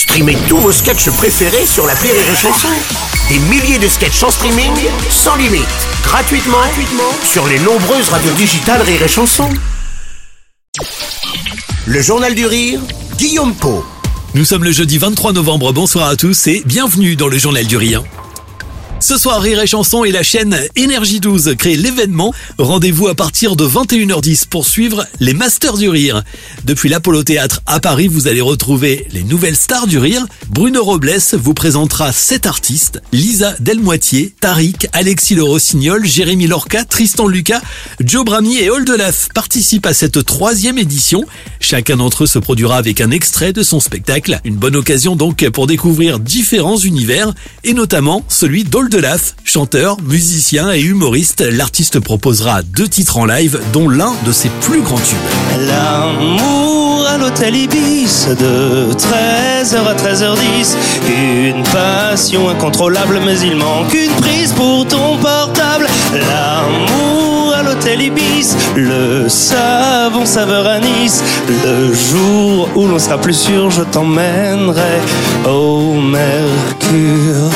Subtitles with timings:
[0.00, 2.68] Streamez tous vos sketchs préférés sur la Rire et Chanson.
[3.28, 4.72] Des milliers de sketchs en streaming,
[5.10, 5.66] sans limite,
[6.02, 9.50] gratuitement, gratuitement sur les nombreuses radios digitales Rire et.
[11.84, 12.80] Le Journal du Rire,
[13.18, 13.84] Guillaume Po.
[14.32, 17.76] Nous sommes le jeudi 23 novembre, bonsoir à tous et bienvenue dans le Journal du
[17.76, 18.02] Rire.
[19.02, 22.34] Ce soir, Rire et Chanson et la chaîne Énergie 12 créent l'événement.
[22.58, 26.22] Rendez-vous à partir de 21h10 pour suivre les Masters du Rire.
[26.64, 30.26] Depuis l'Apollo Théâtre à Paris, vous allez retrouver les nouvelles stars du rire.
[30.50, 33.00] Bruno Robles vous présentera sept artistes.
[33.10, 37.62] Lisa Delmoitier, Tariq, Alexis Le Rossignol, Jérémy Lorca, Tristan Lucas,
[38.04, 41.24] Joe Brami et Oldelaf participent à cette troisième édition.
[41.58, 44.40] Chacun d'entre eux se produira avec un extrait de son spectacle.
[44.44, 47.32] Une bonne occasion donc pour découvrir différents univers
[47.64, 48.89] et notamment celui d'Oldelaf.
[49.44, 54.80] Chanteur, musicien et humoriste, l'artiste proposera deux titres en live dont l'un de ses plus
[54.82, 55.16] grands tubes.
[55.68, 60.76] L'amour à l'hôtel Ibis de 13h à 13h10
[61.08, 67.29] Une passion incontrôlable mais il manque une prise pour ton portable L'amour
[67.60, 73.70] à l'hôtel Ibis Le savon saveur à Nice Le jour où l'on sera plus sûr
[73.70, 75.00] je t'emmènerai
[75.46, 77.50] au Mercure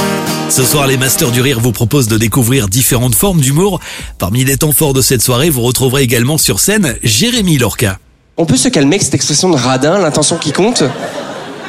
[0.50, 3.80] Ce soir, les Masters du Rire vous proposent de découvrir différentes formes d'humour.
[4.19, 7.98] Parmi les temps forts de cette soirée, vous retrouverez également sur scène Jérémy Lorca.
[8.36, 10.84] On peut se calmer avec cette expression de radin, l'intention qui compte?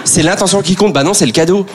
[0.03, 1.65] C'est l'intention qui compte, bah non, c'est le cadeau.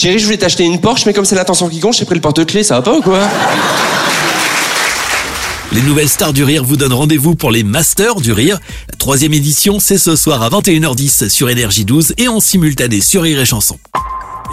[0.00, 2.22] Chérie, je voulais t'acheter une Porsche, mais comme c'est l'intention qui compte, j'ai pris le
[2.22, 3.20] porte-clés, ça va pas ou quoi
[5.72, 8.60] Les nouvelles stars du rire vous donnent rendez-vous pour les Masters du rire.
[8.96, 13.40] Troisième édition, c'est ce soir à 21h10 sur Énergie 12 et en simultané sur Rire
[13.40, 13.78] et Chanson.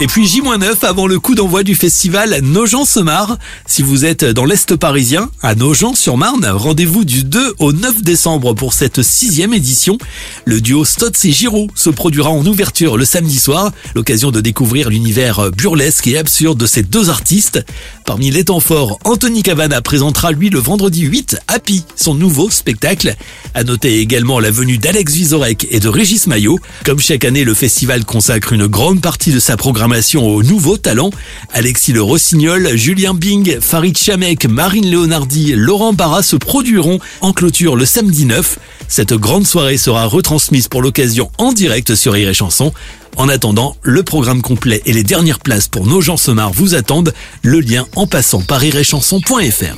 [0.00, 3.36] Et puis J-9 avant le coup d'envoi du festival Nogent-se-Marre.
[3.66, 8.74] Si vous êtes dans l'Est parisien, à Nogent-sur-Marne, rendez-vous du 2 au 9 décembre pour
[8.74, 9.98] cette sixième édition.
[10.44, 14.88] Le duo Stotz et Giraud se produira en ouverture le samedi soir, l'occasion de découvrir
[14.88, 17.64] l'univers burlesque et absurde de ces deux artistes.
[18.06, 23.16] Parmi les temps forts, Anthony Cavana présentera lui le vendredi 8 Happy, son nouveau spectacle.
[23.52, 26.60] À noter également la venue d'Alex Vizorek et de Régis Maillot.
[26.84, 31.10] Comme chaque année, le festival consacre une grande partie de sa programmation aux nouveaux talents.
[31.52, 37.74] Alexis Le Rossignol, Julien Bing, Farid Chamek, Marine Leonardi, Laurent Barra se produiront en clôture
[37.74, 38.58] le samedi 9.
[38.86, 42.72] Cette grande soirée sera retransmise pour l'occasion en direct sur Rire Chanson.
[43.16, 47.14] En attendant, le programme complet et les dernières places pour nos gens Semar vous attendent.
[47.42, 49.76] Le lien en passant par rireetchanson.fr.